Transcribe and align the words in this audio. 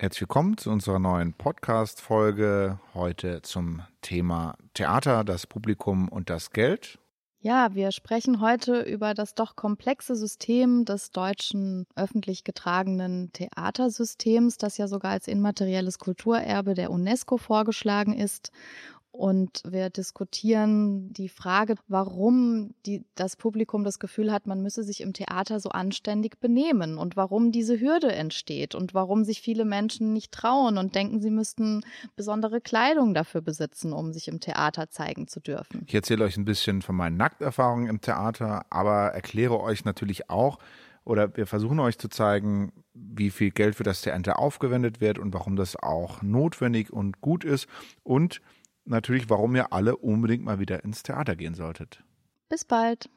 Herzlich 0.00 0.20
willkommen 0.20 0.56
zu 0.56 0.70
unserer 0.70 1.00
neuen 1.00 1.32
Podcast-Folge. 1.32 2.78
Heute 2.94 3.42
zum 3.42 3.82
Thema 4.00 4.54
Theater, 4.72 5.24
das 5.24 5.48
Publikum 5.48 6.08
und 6.08 6.30
das 6.30 6.52
Geld. 6.52 7.00
Ja, 7.40 7.74
wir 7.74 7.90
sprechen 7.90 8.40
heute 8.40 8.82
über 8.82 9.12
das 9.12 9.34
doch 9.34 9.56
komplexe 9.56 10.14
System 10.14 10.84
des 10.84 11.10
deutschen 11.10 11.84
öffentlich 11.96 12.44
getragenen 12.44 13.32
Theatersystems, 13.32 14.56
das 14.56 14.78
ja 14.78 14.86
sogar 14.86 15.10
als 15.10 15.26
immaterielles 15.26 15.98
Kulturerbe 15.98 16.74
der 16.74 16.92
UNESCO 16.92 17.36
vorgeschlagen 17.36 18.12
ist 18.12 18.52
und 19.18 19.62
wir 19.68 19.90
diskutieren 19.90 21.12
die 21.12 21.28
Frage, 21.28 21.74
warum 21.88 22.74
die, 22.86 23.04
das 23.16 23.34
Publikum 23.34 23.82
das 23.82 23.98
Gefühl 23.98 24.30
hat, 24.30 24.46
man 24.46 24.62
müsse 24.62 24.84
sich 24.84 25.00
im 25.00 25.12
Theater 25.12 25.58
so 25.58 25.70
anständig 25.70 26.38
benehmen 26.38 26.98
und 26.98 27.16
warum 27.16 27.50
diese 27.50 27.80
Hürde 27.80 28.12
entsteht 28.12 28.76
und 28.76 28.94
warum 28.94 29.24
sich 29.24 29.40
viele 29.40 29.64
Menschen 29.64 30.12
nicht 30.12 30.30
trauen 30.30 30.78
und 30.78 30.94
denken, 30.94 31.20
sie 31.20 31.32
müssten 31.32 31.80
besondere 32.14 32.60
Kleidung 32.60 33.12
dafür 33.12 33.40
besitzen, 33.40 33.92
um 33.92 34.12
sich 34.12 34.28
im 34.28 34.38
Theater 34.38 34.88
zeigen 34.88 35.26
zu 35.26 35.40
dürfen. 35.40 35.82
Ich 35.88 35.94
erzähle 35.96 36.24
euch 36.24 36.36
ein 36.36 36.44
bisschen 36.44 36.80
von 36.80 36.94
meinen 36.94 37.16
Nackterfahrungen 37.16 37.88
im 37.88 38.00
Theater, 38.00 38.66
aber 38.70 39.08
erkläre 39.14 39.58
euch 39.58 39.84
natürlich 39.84 40.30
auch, 40.30 40.60
oder 41.04 41.36
wir 41.36 41.48
versuchen 41.48 41.80
euch 41.80 41.98
zu 41.98 42.08
zeigen, 42.08 42.72
wie 42.94 43.30
viel 43.30 43.50
Geld 43.50 43.74
für 43.74 43.82
das 43.82 44.02
Theater 44.02 44.38
aufgewendet 44.38 45.00
wird 45.00 45.18
und 45.18 45.34
warum 45.34 45.56
das 45.56 45.74
auch 45.74 46.22
notwendig 46.22 46.92
und 46.92 47.20
gut 47.20 47.42
ist 47.42 47.66
und 48.04 48.40
natürlich, 48.88 49.30
warum 49.30 49.54
ihr 49.56 49.72
alle 49.72 49.96
unbedingt 49.96 50.44
mal 50.44 50.58
wieder 50.58 50.84
ins 50.84 51.02
Theater 51.02 51.36
gehen 51.36 51.54
solltet. 51.54 52.02
Bis 52.48 52.64
bald. 52.64 53.10